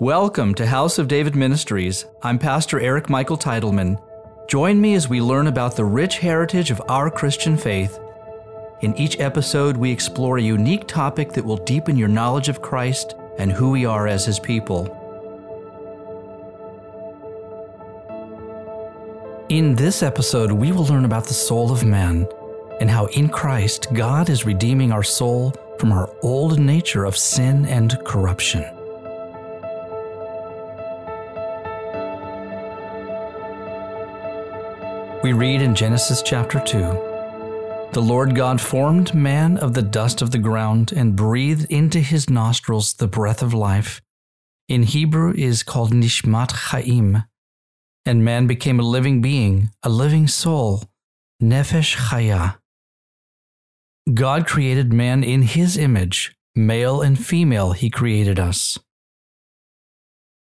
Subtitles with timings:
[0.00, 2.06] Welcome to House of David Ministries.
[2.20, 3.96] I'm Pastor Eric Michael Titleman.
[4.48, 8.00] Join me as we learn about the rich heritage of our Christian faith.
[8.80, 13.14] In each episode, we explore a unique topic that will deepen your knowledge of Christ
[13.38, 14.86] and who we are as His people.
[19.48, 22.26] In this episode, we will learn about the soul of man
[22.80, 27.64] and how in Christ God is redeeming our soul from our old nature of sin
[27.66, 28.73] and corruption.
[35.24, 40.32] We read in Genesis chapter 2 The Lord God formed man of the dust of
[40.32, 44.02] the ground and breathed into his nostrils the breath of life.
[44.68, 47.22] In Hebrew is called Nishmat Chaim.
[48.04, 50.90] And man became a living being, a living soul,
[51.42, 52.58] Nefesh Chaya.
[54.12, 58.78] God created man in his image, male and female, he created us.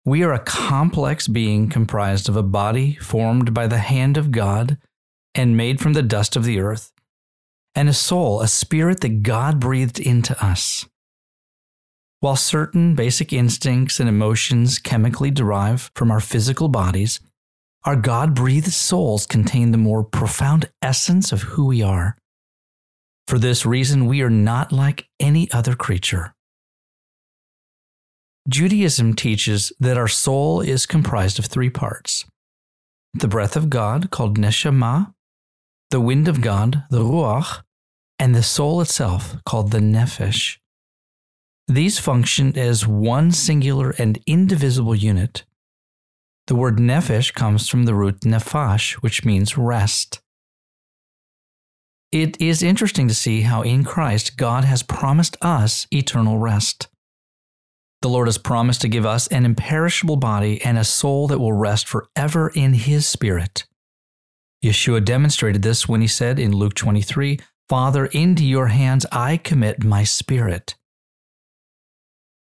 [0.07, 4.79] We are a complex being comprised of a body formed by the hand of God
[5.35, 6.93] and made from the dust of the earth,
[7.75, 10.87] and a soul, a spirit that God breathed into us.
[12.21, 17.19] While certain basic instincts and emotions chemically derive from our physical bodies,
[17.83, 22.17] our God breathed souls contain the more profound essence of who we are.
[23.27, 26.36] For this reason, we are not like any other creature.
[28.49, 32.25] Judaism teaches that our soul is comprised of three parts
[33.15, 35.15] the breath of God, called neshama,
[35.91, 37.63] the wind of God, the ruach,
[38.19, 40.59] and the soul itself, called the nephesh.
[41.67, 45.45] These function as one singular and indivisible unit.
[46.47, 50.21] The word nephesh comes from the root nephash, which means rest.
[52.13, 56.89] It is interesting to see how in Christ God has promised us eternal rest.
[58.03, 61.53] The Lord has promised to give us an imperishable body and a soul that will
[61.53, 63.65] rest forever in His Spirit.
[64.65, 69.85] Yeshua demonstrated this when he said in Luke 23, Father, into your hands I commit
[69.85, 70.75] my spirit.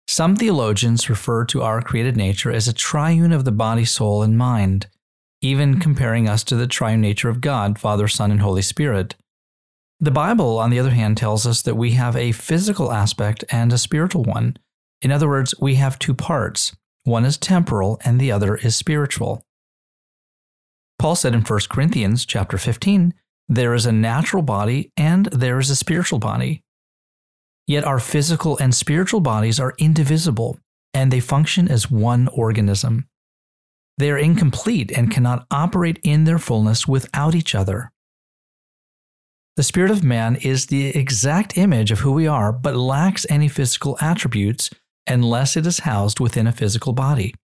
[0.08, 4.38] Some theologians refer to our created nature as a triune of the body, soul, and
[4.38, 4.86] mind,
[5.42, 9.16] even comparing us to the triune nature of God, Father, Son, and Holy Spirit.
[9.98, 13.72] The Bible, on the other hand, tells us that we have a physical aspect and
[13.72, 14.56] a spiritual one,
[15.02, 16.74] in other words, we have two parts.
[17.04, 19.42] One is temporal and the other is spiritual.
[20.98, 23.14] Paul said in 1 Corinthians chapter 15,
[23.48, 26.62] there is a natural body and there is a spiritual body.
[27.66, 30.58] Yet our physical and spiritual bodies are indivisible
[30.94, 33.06] and they function as one organism.
[33.98, 37.92] They are incomplete and cannot operate in their fullness without each other.
[39.56, 43.48] The spirit of man is the exact image of who we are, but lacks any
[43.48, 44.70] physical attributes
[45.06, 47.34] unless it is housed within a physical body.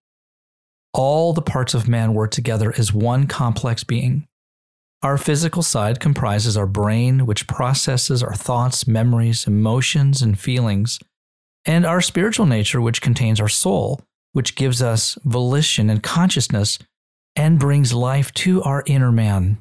[0.93, 4.25] All the parts of man work together as one complex being.
[5.01, 10.99] Our physical side comprises our brain, which processes our thoughts, memories, emotions, and feelings,
[11.65, 14.01] and our spiritual nature, which contains our soul,
[14.33, 16.79] which gives us volition and consciousness
[17.35, 19.57] and brings life to our inner man.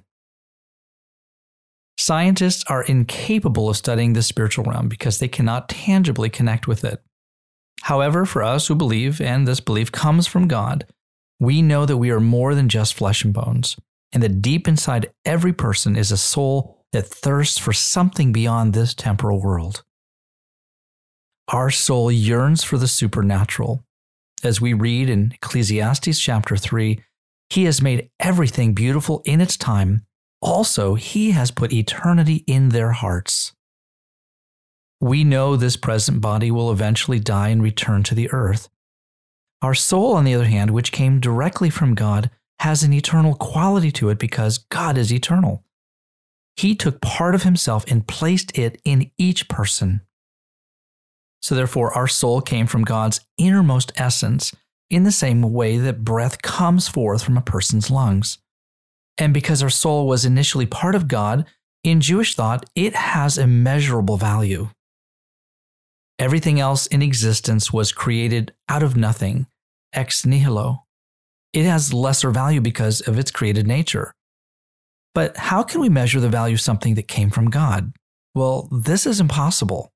[1.99, 7.03] Scientists are incapable of studying the spiritual realm because they cannot tangibly connect with it.
[7.83, 10.87] However, for us who believe, and this belief comes from God,
[11.41, 13.77] we know that we are more than just flesh and bones,
[14.13, 18.95] and that deep inside every person is a soul that thirsts for something beyond this
[18.95, 19.83] temporal world.
[21.49, 23.85] Our soul yearns for the supernatural.
[24.45, 27.03] As we read in Ecclesiastes chapter 3,
[27.51, 30.05] He has made everything beautiful in its time.
[30.41, 33.53] Also, He has put eternity in their hearts.
[35.03, 38.69] We know this present body will eventually die and return to the earth.
[39.61, 42.31] Our soul, on the other hand, which came directly from God,
[42.61, 45.65] has an eternal quality to it because God is eternal.
[46.55, 50.03] He took part of himself and placed it in each person.
[51.41, 54.55] So, therefore, our soul came from God's innermost essence
[54.89, 58.39] in the same way that breath comes forth from a person's lungs.
[59.19, 61.45] And because our soul was initially part of God,
[61.83, 64.69] in Jewish thought, it has immeasurable value.
[66.23, 69.49] Everything else in existence was created out of nothing,
[69.93, 70.85] ex nihilo.
[71.53, 74.15] It has lesser value because of its created nature.
[75.17, 77.93] But how can we measure the value of something that came from God?
[78.37, 79.91] Well, this is impossible.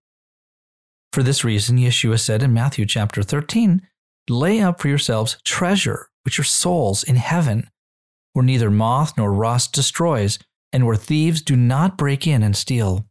[1.12, 3.82] For this reason, Yeshua said in Matthew chapter 13,
[4.28, 7.70] Lay up for yourselves treasure, which are souls in heaven,
[8.32, 10.40] where neither moth nor rust destroys,
[10.72, 13.06] and where thieves do not break in and steal.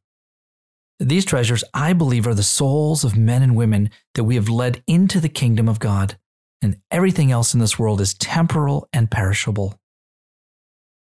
[0.99, 4.81] These treasures, I believe, are the souls of men and women that we have led
[4.87, 6.17] into the kingdom of God
[6.61, 9.79] and everything else in this world is temporal and perishable.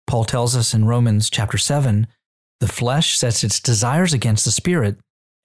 [0.08, 2.08] Paul tells us in Romans chapter 7
[2.60, 4.98] the flesh sets its desires against the spirit,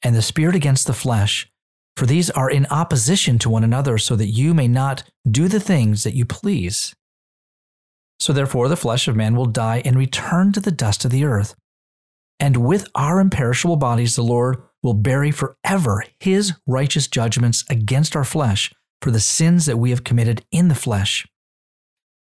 [0.02, 1.48] and the spirit against the flesh,
[1.96, 5.60] for these are in opposition to one another, so that you may not do the
[5.60, 6.94] things that you please.
[8.18, 11.24] So therefore, the flesh of man will die and return to the dust of the
[11.24, 11.54] earth.
[12.42, 18.24] And with our imperishable bodies, the Lord will bury forever his righteous judgments against our
[18.24, 21.24] flesh for the sins that we have committed in the flesh.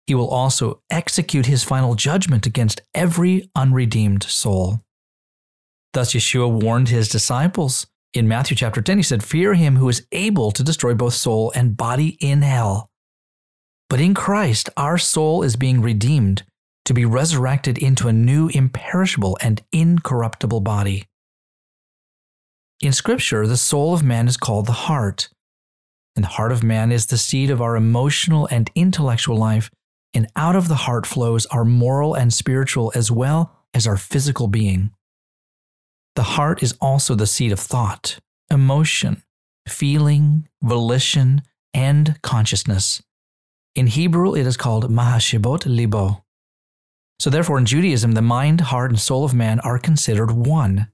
[0.07, 4.83] He will also execute his final judgment against every unredeemed soul.
[5.95, 8.99] Thus, Yeshua warned his disciples in Matthew chapter 10.
[8.99, 12.91] He said, Fear him who is able to destroy both soul and body in hell.
[13.89, 16.45] But in Christ, our soul is being redeemed
[16.85, 21.07] to be resurrected into a new, imperishable, and incorruptible body.
[22.81, 25.29] In Scripture, the soul of man is called the heart.
[26.17, 29.71] And the heart of man is the seat of our emotional and intellectual life,
[30.13, 34.49] and out of the heart flows our moral and spiritual as well as our physical
[34.49, 34.91] being.
[36.17, 38.19] The heart is also the seat of thought,
[38.51, 39.23] emotion,
[39.67, 41.43] feeling, volition,
[41.73, 43.03] and consciousness.
[43.75, 46.22] In Hebrew, it is called Mahashibot Libo.
[47.19, 50.89] So, therefore, in Judaism, the mind, heart, and soul of man are considered one.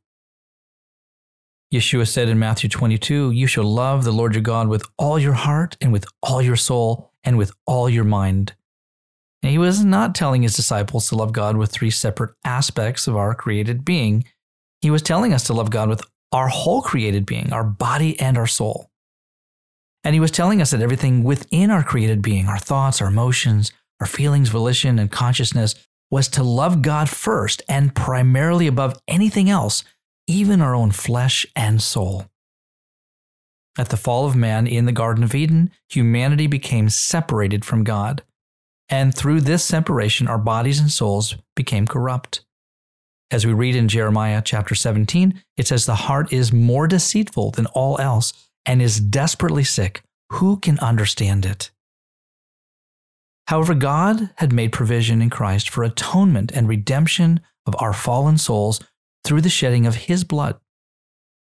[1.73, 5.35] Yeshua said in Matthew 22, You shall love the Lord your God with all your
[5.35, 8.55] heart and with all your soul and with all your mind.
[9.43, 13.17] And he was not telling his disciples to love God with three separate aspects of
[13.17, 14.25] our created being.
[14.81, 18.37] He was telling us to love God with our whole created being, our body and
[18.37, 18.91] our soul.
[20.05, 23.73] And he was telling us that everything within our created being, our thoughts, our emotions,
[24.01, 25.75] our feelings, volition, and consciousness,
[26.11, 29.85] was to love God first and primarily above anything else
[30.29, 32.27] even our own flesh and soul.
[33.79, 38.23] At the fall of man in the Garden of Eden, humanity became separated from God.
[38.89, 42.45] And through this separation, our bodies and souls became corrupt.
[43.31, 47.67] As we read in Jeremiah chapter 17, it says, The heart is more deceitful than
[47.67, 48.33] all else
[48.67, 50.03] and is desperately sick.
[50.33, 51.71] Who can understand it?
[53.49, 58.79] However, God had made provision in Christ for atonement and redemption of our fallen souls
[59.25, 60.61] through the shedding of his blood.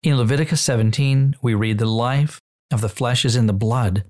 [0.04, 2.40] In Leviticus 17, we read, The life
[2.72, 4.04] of the flesh is in the blood,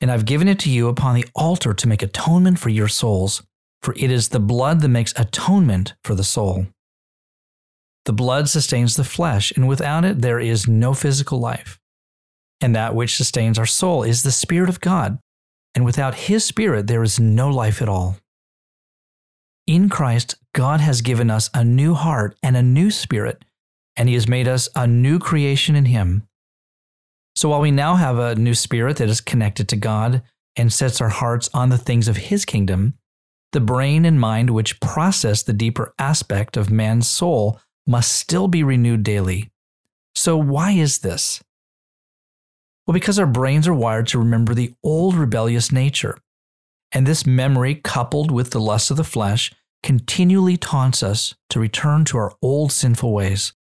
[0.00, 3.42] and I've given it to you upon the altar to make atonement for your souls,
[3.82, 6.68] for it is the blood that makes atonement for the soul.
[8.06, 11.78] The blood sustains the flesh, and without it there is no physical life.
[12.62, 15.18] And that which sustains our soul is the Spirit of God,
[15.74, 18.16] and without His Spirit there is no life at all.
[19.66, 23.44] In Christ, God has given us a new heart and a new spirit,
[23.96, 26.26] and He has made us a new creation in Him.
[27.36, 30.22] So while we now have a new spirit that is connected to God
[30.56, 32.94] and sets our hearts on the things of His kingdom,
[33.52, 38.62] the brain and mind which process the deeper aspect of man's soul must still be
[38.62, 39.50] renewed daily.
[40.14, 41.40] So, why is this?
[42.90, 46.18] Well, because our brains are wired to remember the old rebellious nature.
[46.90, 49.52] And this memory, coupled with the lust of the flesh,
[49.84, 53.52] continually taunts us to return to our old sinful ways.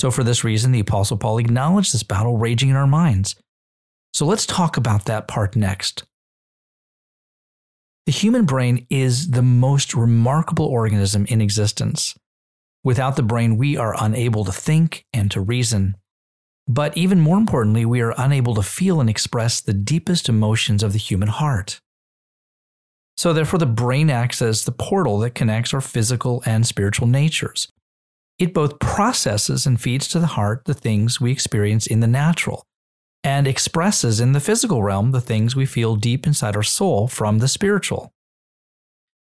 [0.00, 3.34] So, for this reason, the Apostle Paul acknowledged this battle raging in our minds.
[4.14, 6.04] So, let's talk about that part next.
[8.06, 12.16] The human brain is the most remarkable organism in existence.
[12.84, 15.96] Without the brain, we are unable to think and to reason.
[16.68, 20.92] But even more importantly, we are unable to feel and express the deepest emotions of
[20.92, 21.80] the human heart.
[23.16, 27.68] So, therefore, the brain acts as the portal that connects our physical and spiritual natures.
[28.38, 32.64] It both processes and feeds to the heart the things we experience in the natural
[33.22, 37.38] and expresses in the physical realm the things we feel deep inside our soul from
[37.38, 38.12] the spiritual.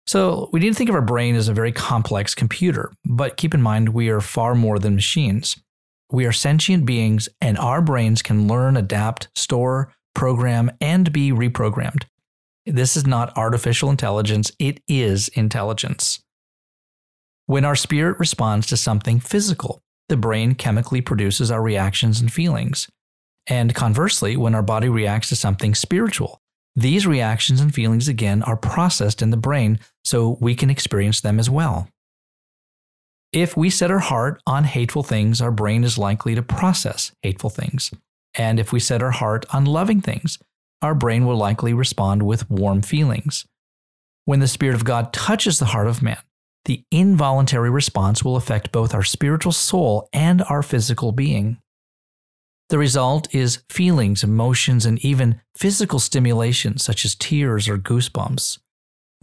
[0.05, 3.53] So, we need to think of our brain as a very complex computer, but keep
[3.53, 5.55] in mind we are far more than machines.
[6.11, 12.03] We are sentient beings, and our brains can learn, adapt, store, program, and be reprogrammed.
[12.65, 16.21] This is not artificial intelligence, it is intelligence.
[17.45, 22.89] When our spirit responds to something physical, the brain chemically produces our reactions and feelings.
[23.47, 26.41] And conversely, when our body reacts to something spiritual,
[26.75, 31.39] these reactions and feelings again are processed in the brain so we can experience them
[31.39, 31.87] as well.
[33.31, 37.51] If we set our heart on hateful things, our brain is likely to process hateful
[37.51, 37.91] things.
[38.35, 40.39] And if we set our heart on loving things,
[40.81, 43.45] our brain will likely respond with warm feelings.
[44.25, 46.17] When the Spirit of God touches the heart of man,
[46.65, 51.59] the involuntary response will affect both our spiritual soul and our physical being.
[52.69, 58.59] The result is feelings, emotions, and even physical stimulation such as tears or goosebumps.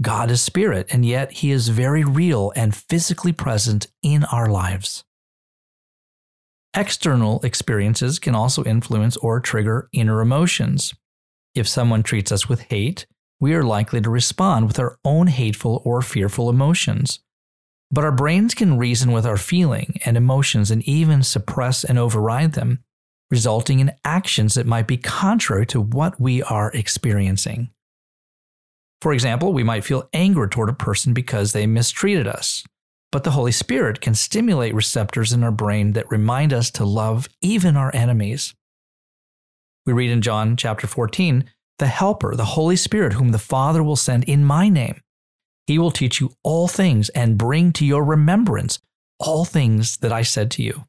[0.03, 5.05] God is spirit, and yet he is very real and physically present in our lives.
[6.75, 10.95] External experiences can also influence or trigger inner emotions.
[11.55, 13.07] If someone treats us with hate,
[13.41, 17.21] we are likely to respond with our own hateful or fearful emotions.
[17.91, 22.53] But our brains can reason with our feeling and emotions and even suppress and override
[22.53, 22.83] them,
[23.31, 27.71] resulting in actions that might be contrary to what we are experiencing.
[29.01, 32.65] For example, we might feel anger toward a person because they mistreated us,
[33.13, 37.29] but the Holy Spirit can stimulate receptors in our brain that remind us to love
[37.41, 38.55] even our enemies.
[39.85, 41.45] We read in John chapter 14,
[41.79, 45.01] the Helper, the Holy Spirit, whom the Father will send in my name.
[45.67, 48.79] He will teach you all things and bring to your remembrance
[49.19, 50.85] all things that I said to you.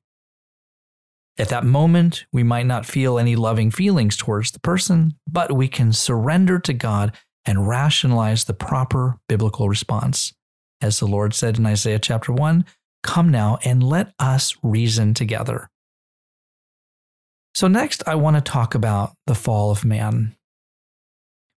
[1.40, 5.68] At that moment, we might not feel any loving feelings towards the person, but we
[5.68, 7.16] can surrender to God
[7.48, 10.34] and rationalize the proper biblical response.
[10.82, 12.66] As the Lord said in Isaiah chapter 1,
[13.02, 15.70] Come now and let us reason together.
[17.56, 20.36] So, next, I want to talk about the fall of man.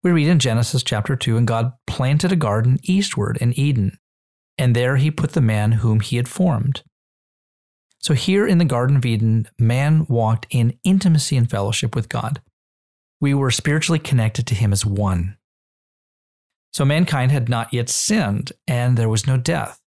[0.02, 3.98] We read in Genesis chapter 2 and God planted a garden eastward in Eden,
[4.56, 6.82] and there he put the man whom he had formed.
[7.98, 12.40] So, here in the Garden of Eden, man walked in intimacy and fellowship with God.
[13.20, 15.36] We were spiritually connected to him as one.
[16.72, 19.80] So mankind had not yet sinned, and there was no death.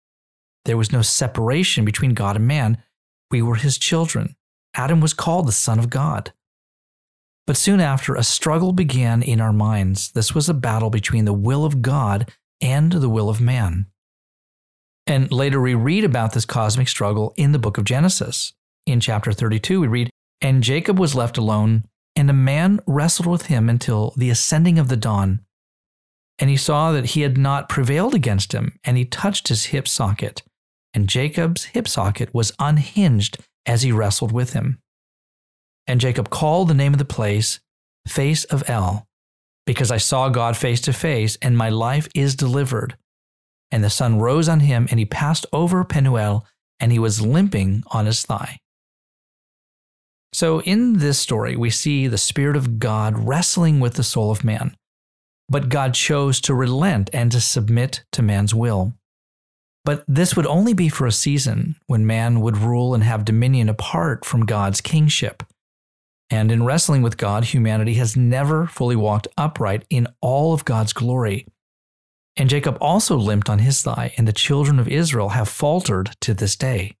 [0.64, 2.82] There was no separation between God and man.
[3.30, 4.36] We were his children.
[4.74, 6.32] Adam was called the Son of God.
[7.46, 10.12] But soon after, a struggle began in our minds.
[10.12, 13.86] This was a battle between the will of God and the will of man.
[15.06, 18.54] And later we read about this cosmic struggle in the book of Genesis.
[18.86, 20.10] In chapter 32, we read,
[20.40, 21.84] And Jacob was left alone,
[22.16, 25.43] and a man wrestled with him until the ascending of the dawn.
[26.38, 29.86] And he saw that he had not prevailed against him, and he touched his hip
[29.86, 30.42] socket.
[30.92, 34.78] And Jacob's hip socket was unhinged as he wrestled with him.
[35.86, 37.60] And Jacob called the name of the place
[38.06, 39.06] Face of El,
[39.64, 42.96] because I saw God face to face, and my life is delivered.
[43.70, 46.46] And the sun rose on him, and he passed over Penuel,
[46.78, 48.58] and he was limping on his thigh.
[50.34, 54.44] So, in this story, we see the Spirit of God wrestling with the soul of
[54.44, 54.76] man.
[55.48, 58.94] But God chose to relent and to submit to man's will.
[59.84, 63.68] But this would only be for a season when man would rule and have dominion
[63.68, 65.42] apart from God's kingship.
[66.30, 70.94] And in wrestling with God, humanity has never fully walked upright in all of God's
[70.94, 71.46] glory.
[72.36, 76.32] And Jacob also limped on his thigh, and the children of Israel have faltered to
[76.32, 76.96] this day.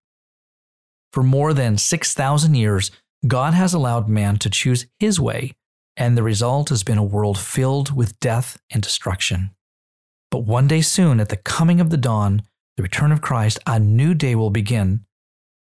[1.12, 2.90] For more than 6,000 years,
[3.26, 5.54] God has allowed man to choose his way
[5.96, 9.50] and the result has been a world filled with death and destruction.
[10.30, 12.42] But one day soon, at the coming of the dawn,
[12.76, 15.04] the return of Christ, a new day will begin.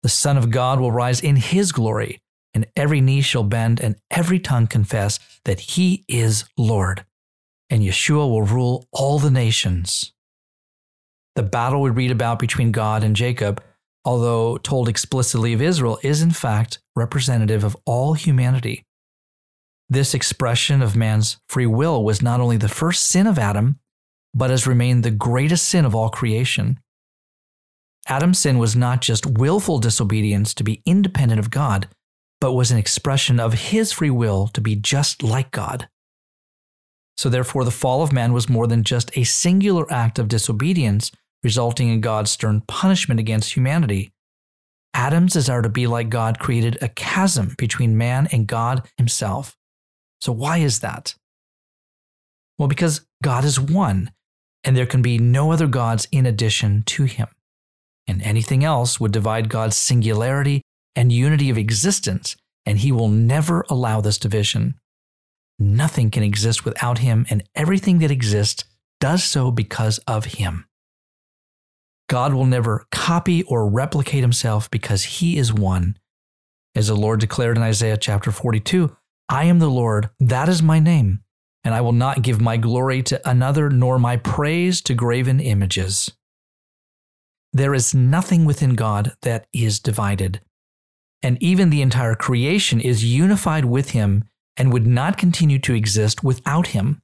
[0.01, 2.19] The Son of God will rise in his glory,
[2.53, 7.05] and every knee shall bend and every tongue confess that he is Lord.
[7.69, 10.13] And Yeshua will rule all the nations.
[11.35, 13.61] The battle we read about between God and Jacob,
[14.05, 18.85] although told explicitly of Israel, is in fact representative of all humanity.
[19.89, 23.79] This expression of man's free will was not only the first sin of Adam,
[24.33, 26.79] but has remained the greatest sin of all creation.
[28.07, 31.87] Adam's sin was not just willful disobedience to be independent of God,
[32.41, 35.87] but was an expression of his free will to be just like God.
[37.17, 41.11] So, therefore, the fall of man was more than just a singular act of disobedience,
[41.43, 44.11] resulting in God's stern punishment against humanity.
[44.93, 49.55] Adam's desire to be like God created a chasm between man and God himself.
[50.25, 51.13] So, why is that?
[52.57, 54.09] Well, because God is one,
[54.63, 57.27] and there can be no other gods in addition to him.
[58.07, 60.63] And anything else would divide God's singularity
[60.95, 64.79] and unity of existence, and he will never allow this division.
[65.59, 68.63] Nothing can exist without him, and everything that exists
[68.99, 70.65] does so because of him.
[72.09, 75.99] God will never copy or replicate himself because he is one.
[76.73, 78.97] As the Lord declared in Isaiah chapter 42,
[79.29, 81.21] I am the Lord, that is my name,
[81.63, 86.11] and I will not give my glory to another, nor my praise to graven images.
[87.51, 90.41] There is nothing within God that is divided,
[91.23, 94.25] and even the entire creation is unified with Him
[94.57, 97.01] and would not continue to exist without Him.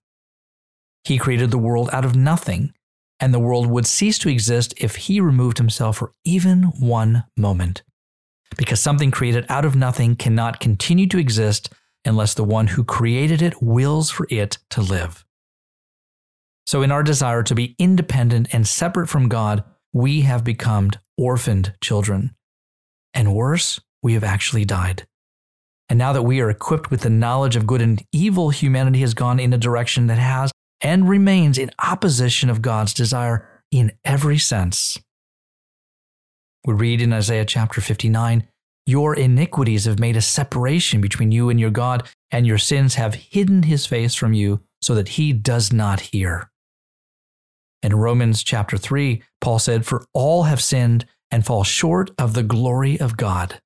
[1.03, 2.73] He created the world out of nothing,
[3.19, 7.81] and the world would cease to exist if He removed Himself for even one moment.
[8.57, 11.73] because something created out of nothing cannot continue to exist
[12.05, 15.25] unless the one who created it wills for it to live.
[16.65, 21.73] So, in our desire to be independent and separate from God, we have become orphaned
[21.81, 22.35] children.
[23.13, 25.05] And worse, we have actually died.
[25.89, 29.13] And now that we are equipped with the knowledge of good and evil, humanity has
[29.13, 34.37] gone in a direction that has and remains in opposition of God's desire in every
[34.37, 34.97] sense.
[36.65, 38.47] We read in Isaiah chapter 59
[38.85, 43.15] Your iniquities have made a separation between you and your God, and your sins have
[43.15, 46.49] hidden his face from you so that he does not hear.
[47.83, 52.43] In Romans chapter 3, Paul said, For all have sinned and fall short of the
[52.43, 53.61] glory of God.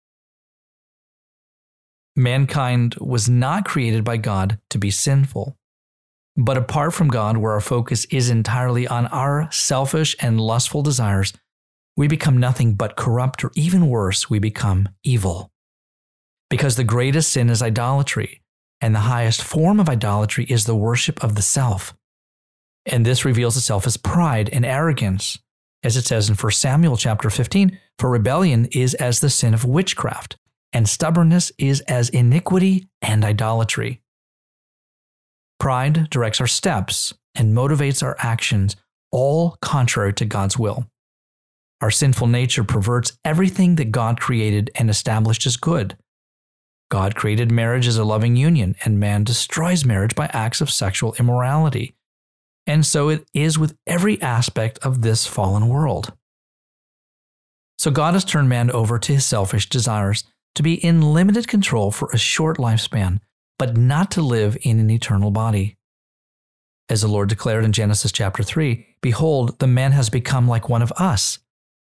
[2.15, 5.57] Mankind was not created by God to be sinful.
[6.38, 11.34] But apart from God, where our focus is entirely on our selfish and lustful desires,
[11.97, 15.51] we become nothing but corrupt, or even worse, we become evil.
[16.49, 18.41] Because the greatest sin is idolatry,
[18.81, 21.95] and the highest form of idolatry is the worship of the self.
[22.85, 25.39] And this reveals itself as pride and arrogance,
[25.83, 29.65] as it says in 1 Samuel chapter 15, for rebellion is as the sin of
[29.65, 30.37] witchcraft,
[30.73, 34.01] and stubbornness is as iniquity and idolatry.
[35.59, 38.75] Pride directs our steps and motivates our actions,
[39.11, 40.85] all contrary to God's will.
[41.85, 45.95] Our sinful nature perverts everything that God created and established as good.
[46.89, 51.13] God created marriage as a loving union, and man destroys marriage by acts of sexual
[51.19, 51.93] immorality.
[52.65, 56.11] And so it is with every aspect of this fallen world.
[57.77, 60.23] So God has turned man over to his selfish desires
[60.55, 63.19] to be in limited control for a short lifespan,
[63.59, 65.77] but not to live in an eternal body.
[66.89, 70.81] As the Lord declared in Genesis chapter 3 Behold, the man has become like one
[70.81, 71.37] of us,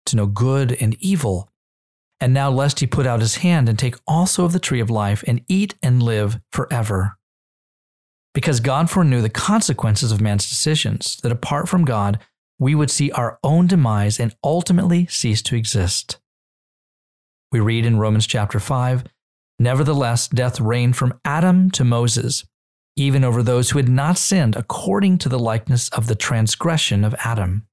[0.07, 1.51] to know good and evil.
[2.21, 4.91] And now, lest he put out his hand and take also of the tree of
[4.91, 7.17] life and eat and live forever.
[8.33, 12.19] Because God foreknew the consequences of man's decisions, that apart from God,
[12.59, 16.19] we would see our own demise and ultimately cease to exist.
[17.53, 19.05] We read in Romans chapter 5
[19.59, 22.45] Nevertheless, death reigned from Adam to Moses,
[22.97, 27.15] even over those who had not sinned according to the likeness of the transgression of
[27.21, 27.67] Adam.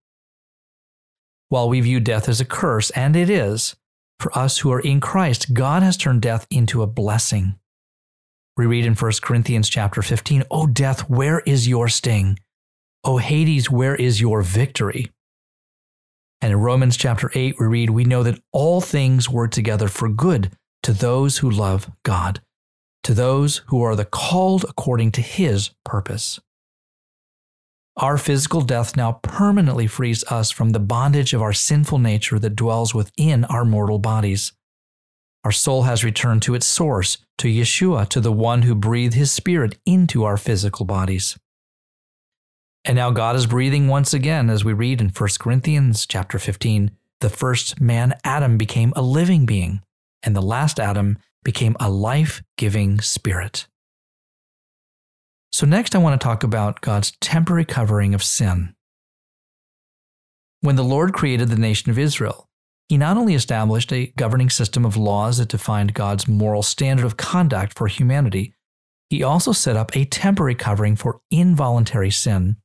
[1.52, 3.76] While we view death as a curse, and it is,
[4.22, 7.60] for us who are in Christ, God has turned death into a blessing.
[8.56, 12.40] We read in 1 Corinthians chapter 15, O death, where is your sting?
[13.04, 15.12] O Hades, where is your victory?
[16.40, 20.08] And in Romans chapter 8, we read, We know that all things work together for
[20.08, 22.40] good to those who love God,
[23.04, 26.40] to those who are the called according to his purpose.
[27.98, 32.56] Our physical death now permanently frees us from the bondage of our sinful nature that
[32.56, 34.54] dwells within our mortal bodies.
[35.44, 39.32] Our soul has returned to its source, to Yeshua, to the one who breathed his
[39.32, 41.38] spirit into our physical bodies.
[42.86, 46.92] And now God is breathing once again as we read in 1 Corinthians chapter 15,
[47.20, 49.82] the first man Adam became a living being,
[50.24, 53.68] and the last Adam became a life-giving spirit.
[55.52, 58.74] So, next, I want to talk about God's temporary covering of sin.
[60.62, 62.48] When the Lord created the nation of Israel,
[62.88, 67.18] he not only established a governing system of laws that defined God's moral standard of
[67.18, 68.54] conduct for humanity,
[69.10, 72.58] he also set up a temporary covering for involuntary sin.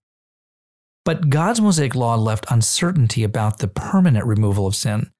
[1.05, 5.11] But God's Mosaic law left uncertainty about the permanent removal of sin,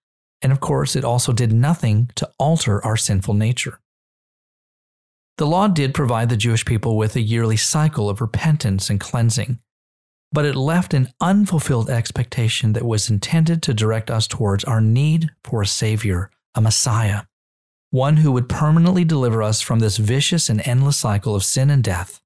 [0.43, 3.81] and of course, it also did nothing to alter our sinful nature.
[5.39, 9.59] The law did provide the Jewish people with a yearly cycle of repentance and cleansing,
[10.33, 15.29] but it left an unfulfilled expectation that was intended to direct us towards our need
[15.45, 17.23] for a Savior, a Messiah,
[17.91, 21.85] one who would permanently deliver us from this vicious and endless cycle of sin and
[21.85, 22.23] death.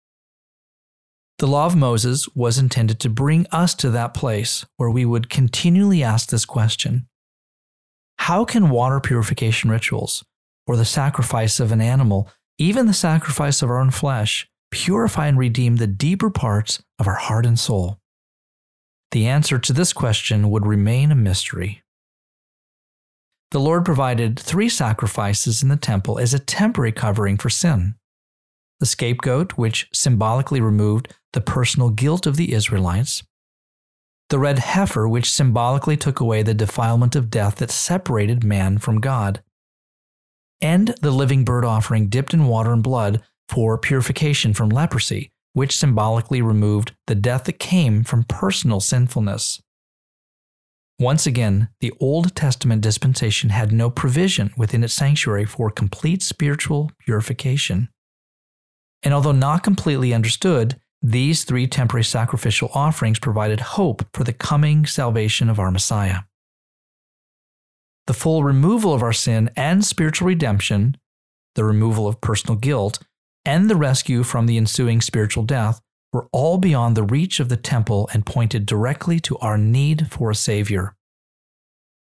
[1.39, 5.29] The law of Moses was intended to bring us to that place where we would
[5.29, 7.09] continually ask this question
[8.19, 10.25] How can water purification rituals,
[10.67, 15.39] or the sacrifice of an animal, even the sacrifice of our own flesh, purify and
[15.39, 17.99] redeem the deeper parts of our heart and soul?
[19.13, 21.83] The answer to this question would remain a mystery.
[23.51, 27.95] The Lord provided three sacrifices in the temple as a temporary covering for sin
[28.79, 33.23] the scapegoat, which symbolically removed the personal guilt of the Israelites,
[34.31, 39.01] the red heifer, which symbolically took away the defilement of death that separated man from
[39.01, 39.43] God,
[40.61, 45.77] and the living bird offering dipped in water and blood for purification from leprosy, which
[45.77, 49.61] symbolically removed the death that came from personal sinfulness.
[50.99, 56.91] Once again, the Old Testament dispensation had no provision within its sanctuary for complete spiritual
[56.99, 57.89] purification.
[59.03, 64.85] And although not completely understood, these three temporary sacrificial offerings provided hope for the coming
[64.85, 66.19] salvation of our Messiah.
[68.07, 70.97] The full removal of our sin and spiritual redemption,
[71.55, 72.99] the removal of personal guilt,
[73.45, 75.81] and the rescue from the ensuing spiritual death
[76.13, 80.31] were all beyond the reach of the temple and pointed directly to our need for
[80.31, 80.97] a Savior.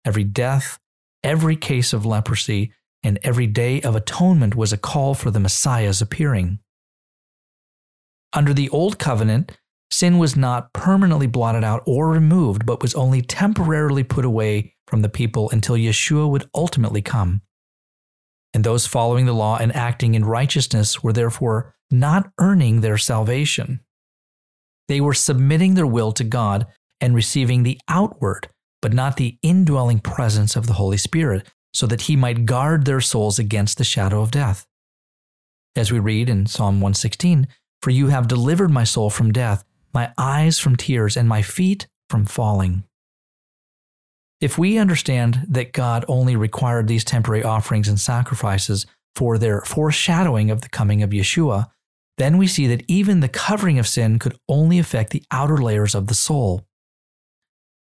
[0.04, 0.78] Every death,
[1.22, 6.02] every case of leprosy, and every day of atonement was a call for the Messiah's
[6.02, 6.58] appearing.
[8.32, 9.58] Under the Old Covenant,
[9.90, 15.02] sin was not permanently blotted out or removed, but was only temporarily put away from
[15.02, 17.42] the people until Yeshua would ultimately come.
[18.52, 23.80] And those following the law and acting in righteousness were therefore not earning their salvation.
[24.88, 26.66] They were submitting their will to God
[27.00, 28.48] and receiving the outward,
[28.82, 33.00] but not the indwelling presence of the Holy Spirit, so that He might guard their
[33.00, 34.66] souls against the shadow of death.
[35.76, 37.46] As we read in Psalm 116,
[37.80, 39.62] For you have delivered my soul from death,
[39.94, 42.82] my eyes from tears, and my feet from falling.
[44.40, 50.50] If we understand that God only required these temporary offerings and sacrifices for their foreshadowing
[50.50, 51.66] of the coming of Yeshua,
[52.16, 55.94] then we see that even the covering of sin could only affect the outer layers
[55.94, 56.66] of the soul.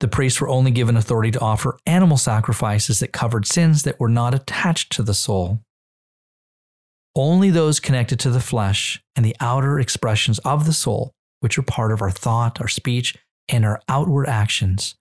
[0.01, 4.09] The priests were only given authority to offer animal sacrifices that covered sins that were
[4.09, 5.61] not attached to the soul.
[7.15, 11.63] Only those connected to the flesh and the outer expressions of the soul, which are
[11.63, 13.17] part of our thought, our speech,
[13.49, 14.97] and our outward actions,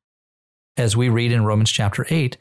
[0.82, 2.38] as we read in Romans chapter 8,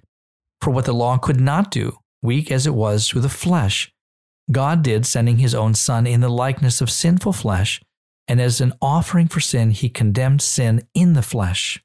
[0.61, 3.93] for what the law could not do, weak as it was through the flesh,
[4.51, 7.81] God did, sending his own Son in the likeness of sinful flesh,
[8.27, 11.83] and as an offering for sin, he condemned sin in the flesh.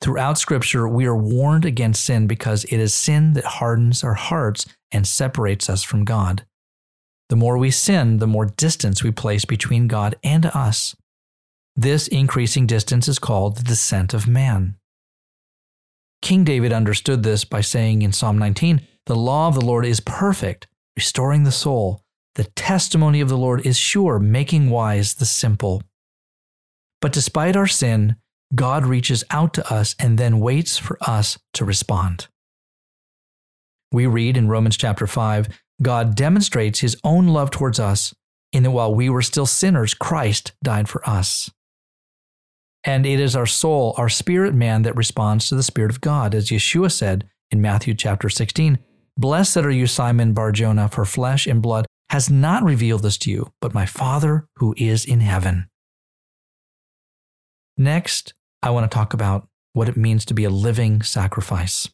[0.00, 4.66] Throughout Scripture, we are warned against sin because it is sin that hardens our hearts
[4.90, 6.44] and separates us from God.
[7.28, 10.96] The more we sin, the more distance we place between God and us.
[11.76, 14.76] This increasing distance is called the descent of man.
[16.20, 20.00] King David understood this by saying in Psalm 19, The law of the Lord is
[20.00, 22.02] perfect, restoring the soul.
[22.34, 25.82] The testimony of the Lord is sure, making wise the simple.
[27.00, 28.16] But despite our sin,
[28.54, 32.28] God reaches out to us and then waits for us to respond.
[33.90, 35.48] We read in Romans chapter 5
[35.80, 38.14] God demonstrates his own love towards us
[38.52, 41.50] in that while we were still sinners, Christ died for us.
[42.84, 46.34] And it is our soul, our spirit man, that responds to the Spirit of God.
[46.34, 48.78] As Yeshua said in Matthew chapter 16,
[49.16, 53.52] Blessed are you, Simon Barjona, for flesh and blood has not revealed this to you,
[53.60, 55.68] but my Father who is in heaven.
[57.76, 61.88] Next, I want to talk about what it means to be a living sacrifice.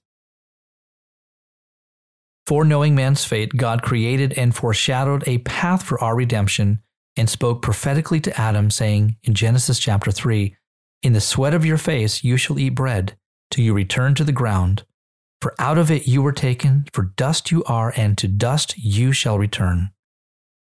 [2.46, 6.82] Foreknowing man's fate, God created and foreshadowed a path for our redemption
[7.16, 10.56] and spoke prophetically to Adam, saying in Genesis chapter 3
[11.02, 13.16] in the sweat of your face you shall eat bread,
[13.50, 14.84] till you return to the ground.
[15.40, 19.12] For out of it you were taken, for dust you are, and to dust you
[19.12, 19.90] shall return.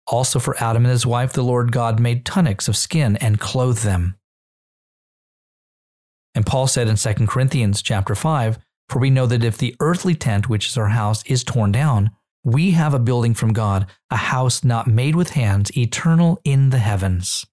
[0.08, 3.84] Also for Adam and his wife the Lord God made tunics of skin and clothed
[3.84, 4.16] them.
[6.36, 10.16] And Paul said in 2 Corinthians chapter 5, For we know that if the earthly
[10.16, 12.12] tent, which is our house, is torn down,
[12.44, 16.80] we have a building from God, a house not made with hands, eternal in the
[16.80, 17.46] heavens.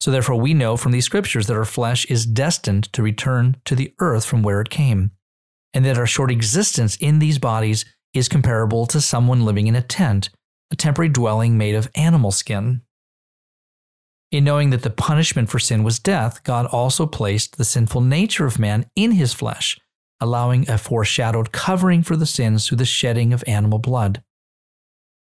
[0.00, 3.74] So therefore, we know from these scriptures that our flesh is destined to return to
[3.74, 5.10] the earth from where it came,
[5.74, 7.84] and that our short existence in these bodies
[8.14, 10.30] is comparable to someone living in a tent,
[10.70, 12.82] a temporary dwelling made of animal skin.
[14.30, 18.46] In knowing that the punishment for sin was death, God also placed the sinful nature
[18.46, 19.78] of man in his flesh,
[20.20, 24.22] allowing a foreshadowed covering for the sins through the shedding of animal blood,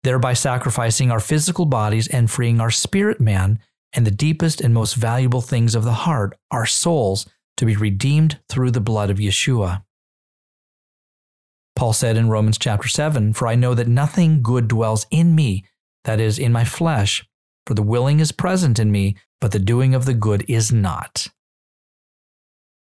[0.02, 3.60] thereby sacrificing our physical bodies and freeing our spirit man
[3.94, 8.38] and the deepest and most valuable things of the heart, our souls, to be redeemed
[8.48, 9.82] through the blood of Yeshua.
[11.74, 15.64] Paul said in Romans chapter 7 For I know that nothing good dwells in me,
[16.04, 17.24] that is, in my flesh,
[17.66, 21.28] for the willing is present in me, but the doing of the good is not.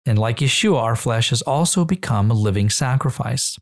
[0.05, 3.59] And like Yeshua, our flesh has also become a living sacrifice.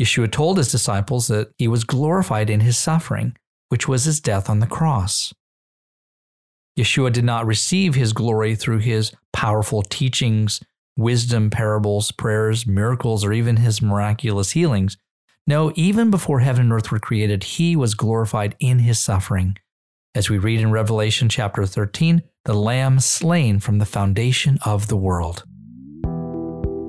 [0.00, 3.36] Yeshua told his disciples that he was glorified in his suffering,
[3.68, 5.34] which was his death on the cross.
[6.80, 10.60] Yeshua did not receive his glory through his powerful teachings,
[10.96, 14.96] wisdom, parables, prayers, miracles, or even his miraculous healings.
[15.46, 19.58] No, even before heaven and earth were created, he was glorified in his suffering.
[20.14, 24.96] As we read in Revelation chapter 13, the Lamb slain from the foundation of the
[24.96, 25.44] world.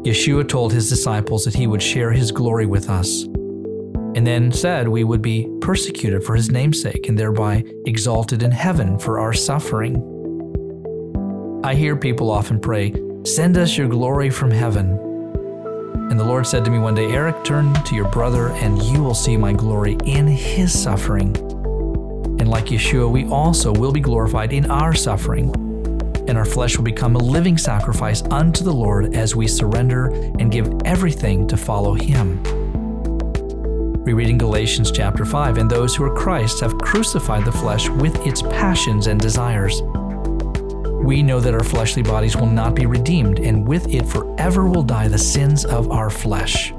[0.06, 3.26] Yeshua told his disciples that he would share his glory with us,
[4.16, 8.98] and then said we would be persecuted for his namesake and thereby exalted in heaven
[8.98, 10.08] for our suffering.
[11.64, 12.94] I hear people often pray,
[13.24, 14.98] Send us your glory from heaven.
[16.10, 19.04] And the Lord said to me one day, Eric, turn to your brother, and you
[19.04, 21.36] will see my glory in his suffering.
[22.40, 25.54] And like Yeshua, we also will be glorified in our suffering
[26.28, 30.08] and our flesh will become a living sacrifice unto the Lord as we surrender
[30.40, 32.61] and give everything to follow Him.
[34.04, 37.90] We read in Galatians chapter 5 And those who are Christ have crucified the flesh
[37.90, 39.82] with its passions and desires.
[41.04, 44.84] We know that our fleshly bodies will not be redeemed, and with it forever will
[44.84, 46.72] die the sins of our flesh.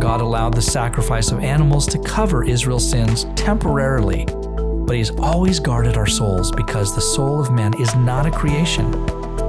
[0.00, 4.26] God allowed the sacrifice of animals to cover Israel's sins temporarily
[4.86, 8.30] but He has always guarded our souls because the soul of man is not a
[8.30, 8.92] creation,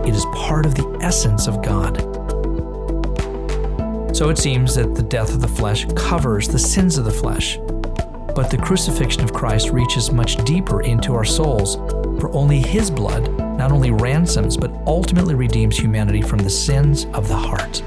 [0.06, 2.14] it is part of the essence of God.
[4.15, 7.58] So it seems that the death of the flesh covers the sins of the flesh,
[8.34, 11.75] but the crucifixion of Christ reaches much deeper into our souls,
[12.21, 17.28] for only His blood not only ransoms but ultimately redeems humanity from the sins of
[17.28, 17.84] the heart.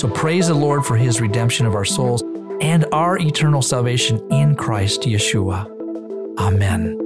[0.00, 2.24] So praise the Lord for His redemption of our souls
[2.60, 5.70] and our eternal salvation in Christ Yeshua.
[6.40, 7.05] Amen.